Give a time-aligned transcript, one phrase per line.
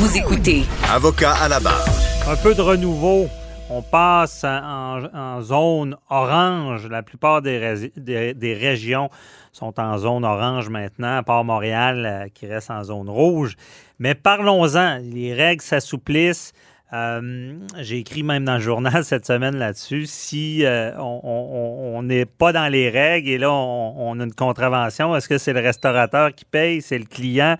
[0.00, 1.84] Vous écoutez Avocat à la barre.
[2.26, 3.28] Un peu de renouveau.
[3.68, 6.86] On passe en, en zone orange.
[6.88, 9.10] La plupart des, rés- des- des régions
[9.52, 13.56] sont en zone orange maintenant, à part Montréal euh, qui reste en zone rouge.
[13.98, 15.00] Mais parlons-en.
[15.02, 16.52] Les règles s'assouplissent.
[16.92, 20.06] Euh, J'ai écrit même dans le journal cette semaine là-dessus.
[20.06, 25.28] Si euh, on- n'est pas dans les règles et là on, a une contravention, est-ce
[25.28, 27.56] que c'est le restaurateur qui paye, c'est le client?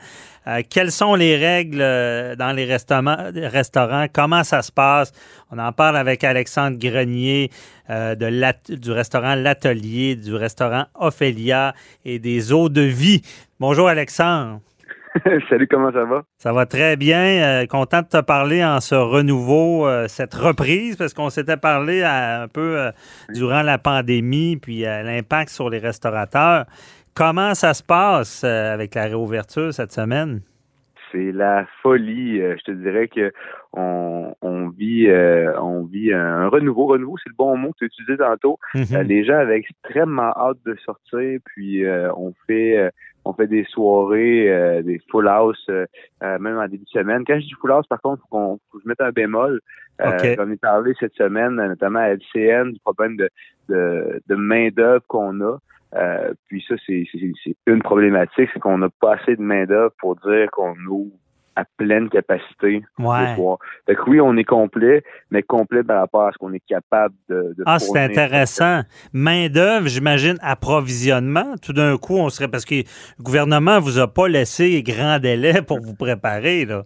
[0.46, 1.78] Euh, quelles sont les règles
[2.36, 4.06] dans les restaurants?
[4.12, 5.12] Comment ça se passe?
[5.50, 7.50] On en parle avec Alexandre Grenier
[7.88, 13.20] de du restaurant L'Atelier, du restaurant Ophélia et des eaux de vie.
[13.60, 14.60] Bonjour Alexandre.
[15.48, 16.22] Salut, comment ça va?
[16.38, 17.20] Ça va très bien.
[17.62, 22.02] Euh, content de te parler en ce renouveau, euh, cette reprise, parce qu'on s'était parlé
[22.02, 22.90] à- un peu euh,
[23.34, 26.64] durant la pandémie, puis euh, l'impact sur les restaurateurs.
[27.14, 30.42] Comment ça se passe euh, avec la réouverture cette semaine?
[31.12, 32.40] C'est la folie.
[32.40, 33.32] Euh, je te dirais que
[33.72, 36.86] on, on vit euh, on vit un renouveau.
[36.86, 38.58] Renouveau, c'est le bon mot que tu utilisé tantôt.
[38.74, 42.90] Euh, les gens avaient extrêmement hâte de sortir, puis euh, on fait euh,
[43.24, 45.68] on fait des soirées, euh, des full house,
[46.20, 47.24] même en début de semaine.
[47.26, 49.60] Quand je dis full house, par contre, faut qu'on faut que je mette un bémol.
[50.00, 50.36] Euh, OK.
[50.36, 53.28] J'en ai parlé cette semaine, notamment à LCN, du problème de,
[53.68, 55.58] de, de main-d'œuvre qu'on a.
[55.96, 57.04] Euh, puis ça, c'est
[57.66, 61.16] une problématique, c'est qu'on n'a pas assez de main-d'œuvre pour dire qu'on ouvre
[61.56, 63.36] à pleine capacité Ouais.
[63.86, 67.14] Fait que oui, on est complet, mais complet par rapport à ce qu'on est capable
[67.28, 68.82] de, de Ah, c'est intéressant.
[69.12, 71.56] Main-d'œuvre, j'imagine, approvisionnement.
[71.60, 72.48] Tout d'un coup, on serait.
[72.48, 76.84] Parce que le gouvernement vous a pas laissé grand délai pour vous préparer, là.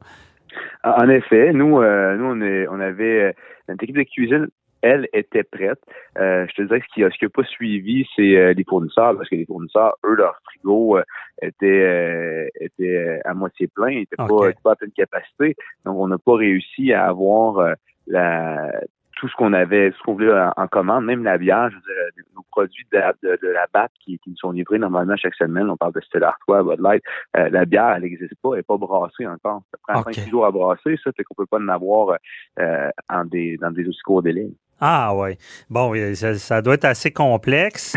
[0.84, 3.33] En effet, nous, euh, nous on, est, on avait euh,
[3.69, 4.49] notre équipe de cuisine,
[4.84, 5.81] elle était prête.
[6.19, 8.53] Euh, je te dirais que ce qui a, ce qui a pas suivi, c'est euh,
[8.53, 11.03] les fournisseurs, parce que les fournisseurs, eux, leur frigo euh,
[11.41, 14.28] était, euh, était euh, à moitié plein, il était OK.
[14.28, 15.56] pas, pas à pleine capacité.
[15.84, 17.72] Donc, on n'a pas réussi à avoir euh,
[18.06, 18.71] la
[19.17, 21.83] tout ce qu'on avait, ce qu'on voulait en, en commande, même la bière, je veux
[22.16, 25.15] dire, nos produits de, la- de, de la BAT qui, qui nous sont livrés normalement
[25.16, 27.03] chaque semaine, on parle de Stella Artois, Bud Light,
[27.37, 29.62] euh, la bière, elle n'existe pas, elle n'est pas brassée encore.
[29.71, 30.15] Ça prend OK.
[30.15, 32.19] 5 jours à brasser, ça fait qu'on peut pas en avoir
[32.59, 34.49] euh, en des, dans des aussi courts délais.
[34.81, 35.37] Ah, oui.
[35.71, 37.95] Bon, euh, ça, ça doit être assez complexe.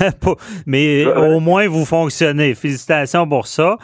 [0.66, 2.54] Mais au moins, vous fonctionnez.
[2.54, 3.76] Félicitations pour ça.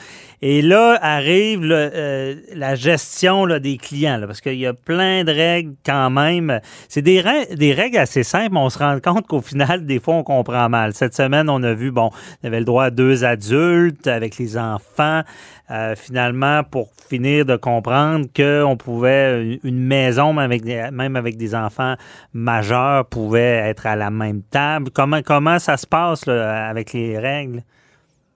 [0.44, 4.74] Et là arrive le, euh, la gestion là, des clients, là, parce qu'il y a
[4.74, 6.60] plein de règles quand même.
[6.88, 7.22] C'est des,
[7.54, 10.68] des règles assez simples, mais on se rend compte qu'au final, des fois, on comprend
[10.68, 10.94] mal.
[10.94, 12.10] Cette semaine, on a vu, bon,
[12.42, 15.22] on avait le droit à deux adultes avec les enfants.
[15.72, 21.36] Euh, finalement, pour finir de comprendre qu'on pouvait, une- maison, même avec, des, même avec
[21.38, 21.94] des enfants
[22.34, 24.90] majeurs, pouvait être à la même table.
[24.94, 27.62] Comment, comment ça se passe là, avec les règles?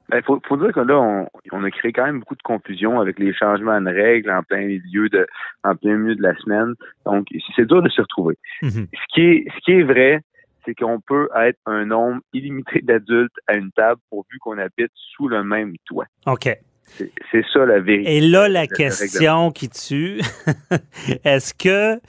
[0.09, 2.43] Il Ben, faut, faut dire que là, on, on a créé quand même beaucoup de
[2.43, 5.27] confusion avec les changements de règles en plein milieu de,
[5.65, 6.75] en plein milieu de la semaine.
[7.05, 8.39] Donc, c'est dur de se retrouver.
[8.63, 8.87] Mhm.
[8.95, 10.21] Ce qui est, ce qui est vrai,
[10.65, 15.29] c'est qu'on peut être un nombre illimité d'adultes à une table pourvu qu'on habite sous
[15.29, 16.07] le même toit.
[16.27, 16.57] OK.
[16.89, 18.17] C'est ça la vérité.
[18.17, 20.21] Et là, la question qui tue,
[21.25, 22.01] est-ce que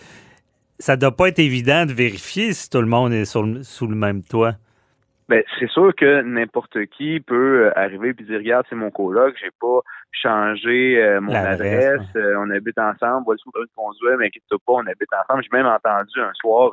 [0.80, 3.88] ça doit pas être évident de vérifier si tout le monde est sur le- sous
[3.88, 4.54] le même toit?
[5.30, 9.36] Ben, c'est sûr que n'importe qui peut euh, arriver et dire regarde, c'est mon coloc,
[9.42, 9.82] j'ai pas
[10.14, 14.58] changé euh, mon L'adresse, adresse, euh, on habite ensemble, le permis de conduire, mais inquiète-toi
[14.66, 15.44] pas, on habite ensemble.
[15.44, 16.72] J'ai même entendu un soir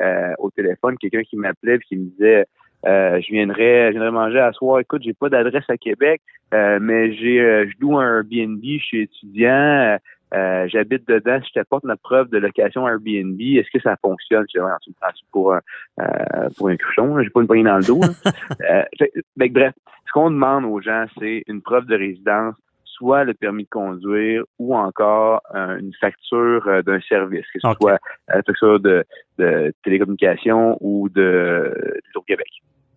[0.00, 2.46] euh, au téléphone quelqu'un qui m'appelait et qui me disait
[2.86, 4.80] euh, je viendrais, je viendrais manger à soir.
[4.80, 6.20] Écoute, j'ai pas d'adresse à Québec,
[6.54, 9.98] euh, mais j'ai, euh, je loue un Airbnb, je suis étudiant,
[10.32, 11.40] euh, j'habite dedans.
[11.42, 14.44] Si je t'apporte notre preuve de location Airbnb, est-ce que ça fonctionne?
[14.54, 15.60] Je Ouais, tu me prends pour un,
[16.00, 18.00] euh, pour un cruchon, là, j'ai pas une poignée dans le dos.
[18.00, 18.08] là.
[18.70, 19.74] Euh, fait- fait que bref,
[20.06, 22.54] ce qu'on demande aux gens, c'est une preuve de résidence,
[22.84, 27.68] soit le permis de conduire ou encore euh, une facture euh, d'un service, que ce
[27.80, 27.96] soit euh,
[28.28, 29.04] la facture de,
[29.38, 31.74] de télécommunication ou de,
[32.14, 32.48] du Québec.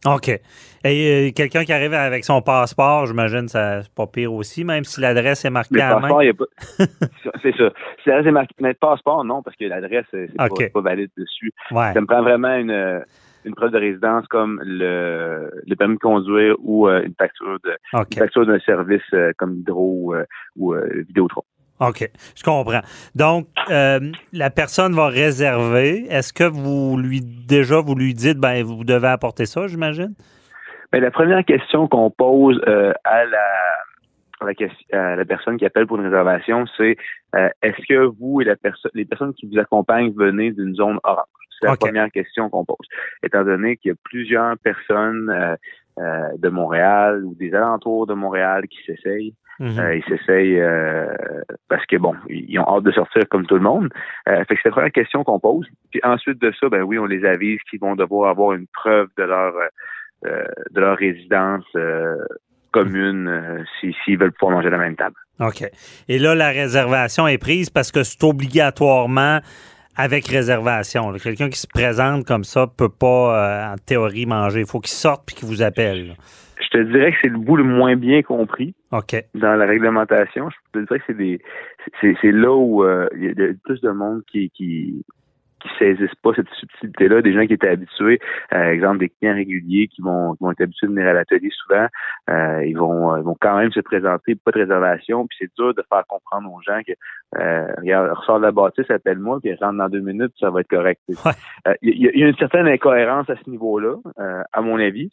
[0.06, 0.30] OK.
[0.86, 4.84] Et euh, quelqu'un qui arrive avec son passeport, j'imagine ça c'est pas pire aussi, même
[4.84, 6.10] si l'adresse est marquée à main.
[6.10, 6.46] pas.
[7.42, 7.70] c'est ça.
[8.04, 11.52] Si l'adresse est marquée, mais le passeport, non, parce que l'adresse, c'est pas, valide dessus.
[11.72, 11.94] Ouais.
[11.94, 13.00] Ça me prend vraiment une, euh,
[13.46, 17.78] une preuve de résidence comme le, le permis de conduire ou euh, une facture de
[17.94, 18.08] OK.
[18.12, 20.16] une facture d'un service euh, comme Hydro
[20.58, 20.76] ou,
[21.08, 21.44] Vidéotron.
[21.80, 22.82] OK, je comprends.
[23.16, 24.00] Donc, euh,
[24.32, 26.06] la personne va réserver.
[26.10, 30.14] Est-ce que vous lui, déjà, vous lui dites, ben, vous devez apporter ça, j'imagine?
[30.92, 33.38] Ben, la première question qu'on pose euh, à, la,
[34.40, 36.96] à, la, à, la, personne qui appelle pour une réservation, c'est
[37.36, 41.00] euh, est-ce que vous et la personne, les personnes qui vous accompagnent venez d'une zone
[41.04, 41.26] orange?
[41.60, 42.88] C'est la première question qu'on pose.
[43.24, 45.58] Étant donné qu'il y a plusieurs personnes
[45.98, 49.78] de Montréal ou des alentours de Montréal qui s'essayent, Mhm.
[49.80, 51.06] euh, ils s'essayent euh,
[51.70, 53.90] parce que bon, ils ont hâte de sortir comme tout le monde.
[54.28, 55.68] Euh, fait que c'est la première question qu'on pose.
[55.92, 59.10] Puis ensuite de ça, ben oui, on les avise qu'ils vont devoir avoir une preuve
[59.18, 59.54] de leur
[60.26, 62.16] euh, de leur résidence euh,
[62.72, 65.16] commune euh, si- s'ils veulent pouvoir manger à la même table.
[65.40, 65.64] OK.
[66.08, 69.40] Et là, la réservation est prise parce que c'est obligatoirement
[69.96, 71.12] avec réservation.
[71.14, 74.62] Quelqu'un qui se présente comme ça peut pas, euh, en théorie, manger.
[74.62, 76.08] Il faut qu'il sorte puis qu'il vous appelle.
[76.10, 76.14] là.
[76.62, 79.16] Je te dirais que c'est le bout le moins bien compris OK.
[79.36, 80.50] dans la réglementation.
[80.50, 81.40] Je te dirais que c'est des
[82.02, 85.04] c'est là où euh, il y a de- plus de monde qui qui
[85.80, 88.20] saisissent pas cette subtilité-là, des gens qui étaient habitués,
[88.54, 91.50] euh, exemple des clients réguliers qui vont, qui vont être habitués de venir à l'atelier
[91.52, 91.88] souvent,
[92.30, 95.74] euh, ils vont ils vont quand même se présenter, pas de réservation, puis c'est dur
[95.74, 96.94] de faire comprendre aux gens que
[97.40, 100.68] euh, regarde, ressort de la bâtisse, appelle-moi, puis rentre dans deux minutes, ça va être
[100.70, 101.02] correct.
[101.26, 101.32] Ouais.
[101.68, 104.62] Euh, Il y, a- il y a une certaine incohérence à ce niveau-là, euh, à
[104.62, 105.10] mon avis.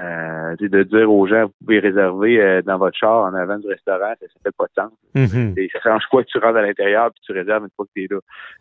[0.00, 3.58] Euh, c'est de dire aux gens, vous pouvez réserver euh, dans votre char en avant
[3.58, 4.92] du restaurant, ça, ça fait pas de sens.
[5.58, 7.90] Et ça change quoi que tu rentres à l'intérieur puis tu réserves une fois que
[7.94, 8.16] tu es là.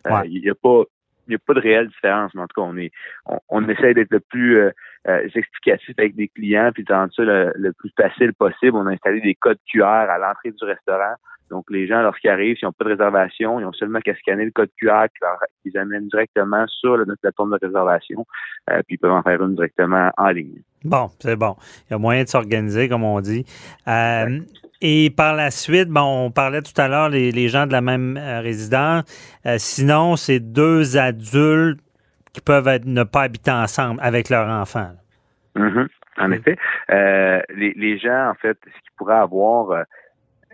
[0.08, 0.28] Euh, Ouais.
[0.30, 0.84] Il n'y a pas
[1.28, 2.92] il y a pas de réelle différence, mais en tout cas, on est
[3.26, 4.72] on, on essaie d'être le plus euh,
[5.08, 8.76] euh, explicatif avec des clients, puis de rendre ça le, plus facile possible.
[8.78, 11.16] On a installé des codes QR à l'entrée du restaurant.
[11.50, 14.46] Donc, les gens, lorsqu'ils arrivent, s'ils n'ont pas de réservation, ils ont seulement qu'à scanner
[14.46, 18.26] le code QR qui leur- qui les amène directement sur notre plateforme de réservation,
[18.72, 20.62] euh, puis ils peuvent en faire une directement en ligne.
[20.84, 21.56] Bon, c'est bon.
[21.90, 23.46] Il y a moyen de s'organiser, comme on dit.
[23.88, 24.40] Euh,
[24.82, 27.80] Et par la suite, bon, on parlait tout à l'heure les, les gens de la
[27.82, 29.04] même euh, résidence.
[29.46, 31.80] Euh, sinon, c'est deux adultes
[32.34, 34.92] qui peuvent être- ne pas habiter ensemble avec leur enfant.
[35.56, 35.88] Mhm.
[36.18, 36.34] En Mm.
[36.34, 36.58] effet,
[36.90, 39.86] les, les gens, en fait, ce qu'ils pourraient avoir,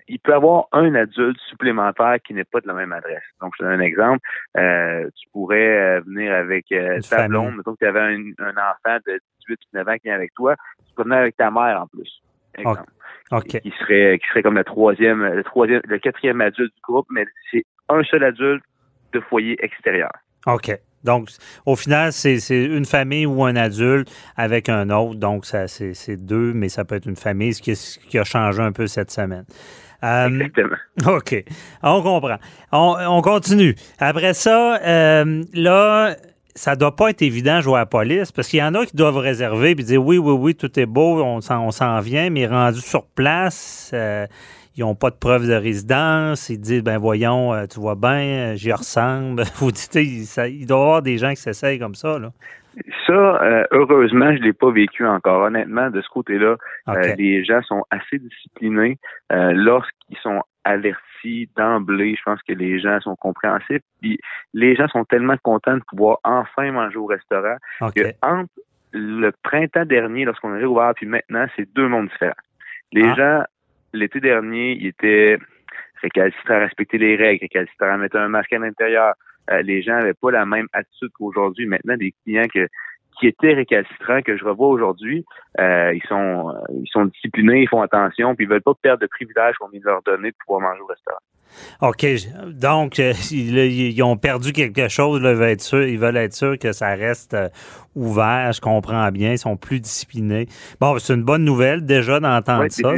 [0.09, 3.23] il peut avoir un adulte supplémentaire qui n'est pas de la même adresse.
[3.41, 4.19] Donc, je te donne un exemple.
[4.57, 8.53] Euh, tu pourrais euh, venir avec euh, ta blonde, mettons que tu avais un, un
[8.53, 9.21] enfant de
[9.73, 10.55] 18-19 ans qui vient avec toi,
[10.87, 12.21] tu peux venir avec ta mère en plus.
[12.57, 12.89] exemple.
[13.31, 13.61] OK.
[13.61, 17.25] Qui serait qui serait comme le troisième, le troisième, le quatrième adulte du groupe, mais
[17.51, 18.63] c'est un seul adulte
[19.13, 20.09] de foyer extérieur.
[20.47, 20.71] OK.
[21.03, 21.29] Donc,
[21.65, 25.15] au final, c'est une famille ou un adulte avec un autre.
[25.15, 28.23] Donc, ça c'est deux, mais ça peut être une famille, ce qui, ce qui a
[28.23, 29.45] changé un peu cette semaine.
[30.03, 30.77] Euh, Exactement.
[31.17, 31.43] OK.
[31.83, 32.37] On comprend.
[32.71, 33.75] On, on continue.
[33.99, 36.15] Après ça, euh, là,
[36.55, 38.85] ça doit pas être évident de jouer à la police parce qu'il y en a
[38.85, 42.47] qui doivent réserver puis dire oui, oui, oui, tout est beau, on s'en, vient, mais
[42.47, 44.25] rendus sur place, euh,
[44.79, 46.49] ils n'ont pas de preuve de résidence.
[46.49, 49.43] Ils disent, ben voyons, euh, tu vois bien, euh, j'y ressemble.
[49.57, 52.17] Vous dites, il, doit y avoir des gens qui s'essayent comme ça.
[52.17, 52.31] Là.
[53.05, 55.41] Ça, euh, heureusement, je l'ai pas vécu encore.
[55.41, 56.55] Honnêtement, de ce côté-là.
[56.87, 58.97] Euh, les gens sont assez disciplinés
[59.33, 62.15] euh, lorsqu'ils sont avertis d'emblée.
[62.17, 63.81] Je pense que les gens sont compréhensifs.
[64.01, 64.17] Puis
[64.53, 67.57] les gens sont tellement contents de pouvoir enfin manger au restaurant
[67.95, 68.49] que entre
[68.91, 72.33] le printemps dernier, lorsqu'on a réouvert, puis maintenant, c'est deux mondes différents.
[72.91, 73.15] Les Ah.
[73.15, 73.43] gens,
[73.93, 75.37] l'été dernier, ils étaient
[76.01, 79.13] récalcitrants à respecter les règles, récalcitrants à mettre un masque à l'intérieur.
[79.51, 81.65] Euh, les gens n'avaient pas la même attitude qu'aujourd'hui.
[81.65, 85.25] Maintenant, des clients qui étaient récalcitrants que je revois aujourd'hui,
[85.59, 89.01] euh, ils sont euh, ils sont disciplinés, ils font attention, puis ils veulent pas perdre
[89.01, 91.19] de privilèges qu'on vient de leur donner de pouvoir manger au restaurant.
[91.81, 92.05] OK.
[92.53, 92.99] Donc,
[93.31, 95.21] ils, ont perdu quelque chose.
[95.21, 97.35] Veulent être ils veulent être sûrs que ça reste
[97.99, 98.51] euh, ouvert.
[98.53, 99.31] Je comprends bien.
[99.31, 100.47] Ils sont plus disciplinés.
[100.79, 102.95] Bon, c'est une bonne nouvelle déjà d'entendre Oui, ça.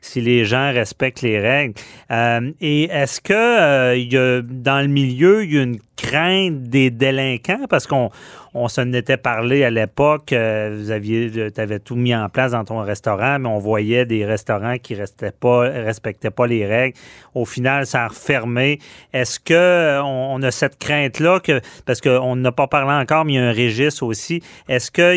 [0.00, 1.74] Si, les gens respectent les règles.
[2.10, 6.62] Euh, et est-ce que euh, y a, dans le milieu, il y a une crainte
[6.64, 7.66] des délinquants?
[7.68, 8.10] Parce qu'on
[8.54, 10.32] on s'en était parlé à l'époque.
[10.32, 14.06] euh, vous aviez, tu avais tout mis en place dans ton restaurant, mais on voyait
[14.06, 16.96] des restaurants qui restaient pas, respectaient pas les règles.
[17.34, 18.78] Au final, ça a refermé.
[19.12, 23.34] Est-ce que on, on a cette crainte-là que, parce qu'on n'a pas parlé encore, mais
[23.34, 24.37] il y a un registre aussi.
[24.68, 25.14] Est-ce que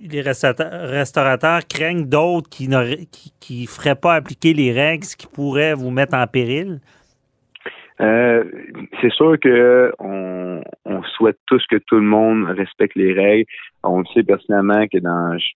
[0.00, 5.26] les restaurateurs, craignent d'autres qui ne qui, qui feraient pas appliquer les règles, ce qui
[5.26, 6.80] pourrait vous mettre en péril?
[8.00, 8.44] Euh,
[9.00, 13.46] c'est sûr que on, on souhaite tous que tout le monde respecte les règles.
[13.84, 15.54] On le sait personnellement que dans ch-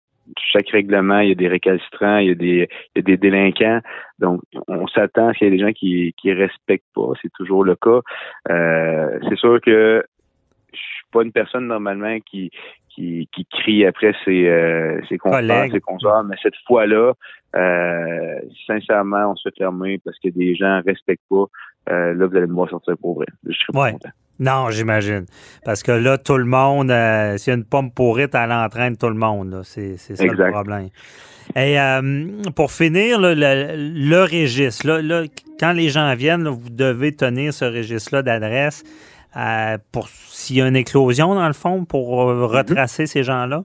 [0.53, 3.79] chaque règlement, il y a des récalcitrants, il y a des, délinquants.
[4.19, 7.11] Donc, on s'attend à ce qu'il y ait des gens qui qui respectent pas.
[7.21, 8.01] C'est toujours le cas.
[8.51, 10.03] Euh, c'est sûr que
[11.07, 12.51] suis pas une personne normalement qui
[12.89, 17.13] qui, qui crie après ses, euh, ses confrères, ses consorts, mais cette fois-là,
[17.55, 21.45] euh, sincèrement, on se fait fermer parce que des gens respectent pas.
[21.91, 23.27] euh, là, vous allez me voir sortir pour vrai.
[23.45, 23.91] Je Ouais.
[23.91, 24.09] content.
[24.39, 25.25] Non, j'imagine.
[25.63, 28.97] Parce que là, tout le monde, euh, s'il y a une pomme pourrite, elle entraîne
[28.97, 29.61] tout le monde.
[29.63, 30.51] C'est ça le Exact.
[30.51, 30.89] problème.
[31.55, 32.01] Et euh,
[32.55, 33.75] pour finir, là, le,
[34.09, 35.23] le registre, là, là,
[35.59, 38.83] quand les gens viennent, vous devez tenir ce registre-là d'adresse
[39.91, 43.63] pour s'il y a une éclosion, dans le fond, pour euh, retracer ces gens-là?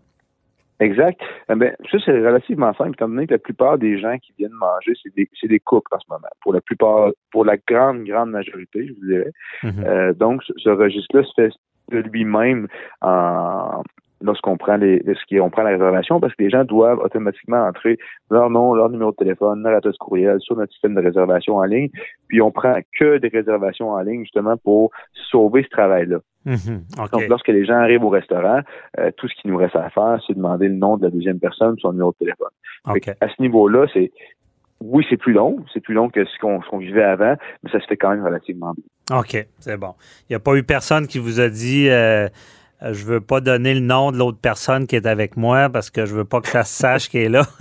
[0.81, 1.21] Exact.
[1.49, 4.51] Eh ben, ça, c'est relativement simple, étant donné que la plupart des gens qui viennent
[4.53, 6.29] manger, c'est des, c'est des couples en ce moment.
[6.41, 9.33] Pour la plupart, pour la grande, grande majorité, je vous dirais.
[9.63, 9.85] Mhm.
[9.87, 11.51] Euh, donc, ce, ce registre-là se fait
[11.93, 12.67] de lui-même
[13.01, 13.83] en
[14.23, 17.99] lorsqu'on prend les lorsqu'on prend la réservation parce que les gens doivent automatiquement entrer
[18.31, 21.65] leur nom, leur numéro de téléphone, leur adresse courriel sur notre système de réservation en
[21.65, 21.91] ligne.
[22.29, 24.91] Puis on prend que des réservations en ligne justement pour
[25.31, 26.19] sauver ce travail-là.
[26.45, 26.83] Mhm.
[27.13, 28.61] Donc, lorsque les gens arrivent au restaurant,
[28.99, 31.39] euh, tout ce qu'il nous reste à faire, c'est demander le nom de la deuxième
[31.39, 32.51] personne, son numéro de téléphone.
[33.21, 34.11] À ce niveau-là, c'est
[34.85, 37.81] oui, c'est plus long, c'est plus long que ce qu'on qu'on vivait avant, mais ça
[37.81, 39.19] se fait quand même relativement bien.
[39.19, 39.95] OK, c'est bon.
[40.29, 42.29] Il n'y a pas eu personne qui vous a dit euh,
[42.91, 46.07] je veux pas donner le nom de l'autre personne qui est avec moi parce que
[46.07, 47.43] je veux pas que ça se sache qu'elle est là.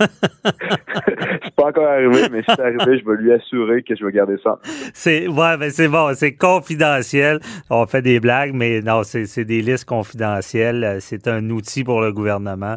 [1.44, 4.12] c'est pas encore arrivé, mais si c'est arrivé, je vais lui assurer que je vais
[4.12, 4.58] garder ça.
[4.94, 7.40] c'est ouais, ben c'est bon, c'est confidentiel.
[7.70, 10.84] On fait des blagues, mais non, c'est des listes confidentielles.
[10.84, 12.76] Euh, C'est un outil pour le gouvernement.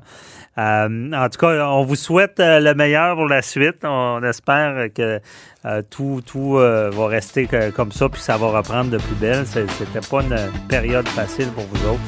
[0.57, 3.83] Euh, en tout cas, on vous souhaite euh, le meilleur pour la suite.
[3.83, 5.19] On espère que
[5.65, 9.45] euh, tout, tout euh, va rester comme ça, puis ça va reprendre de plus belle.
[9.45, 10.37] C'était pas une
[10.69, 12.01] période facile pour vous autres.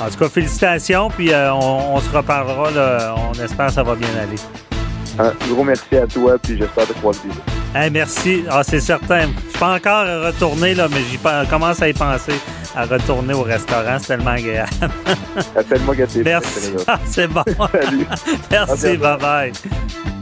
[0.00, 2.70] En tout cas, félicitations, puis euh, on, on se reparlera.
[2.70, 3.14] là.
[3.16, 4.36] On espère que ça va bien aller.
[5.18, 7.28] Un gros merci à toi, puis j'espère te croiser.
[7.74, 8.44] Hey, merci.
[8.50, 9.22] Ah, c'est certain.
[9.22, 11.18] Je suis pas encore retourné, là, mais j'y
[11.48, 12.34] commence à y penser
[12.74, 13.98] à retourner au restaurant.
[14.00, 14.70] C'est tellement agréable.
[15.56, 15.94] Appelle-moi
[16.24, 16.60] Merci.
[16.86, 17.42] Ah, c'est bon.
[17.72, 18.06] Salut.
[18.50, 18.96] Merci.
[18.96, 19.18] bientôt.
[19.18, 20.19] Bye bye.